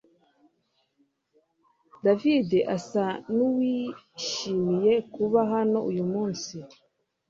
David 2.03 2.49
asa 2.75 3.05
nkuwishimiye 3.31 4.93
kuba 5.13 5.39
hano 5.53 5.79
uyu 5.89 6.03
munsi 6.13 6.55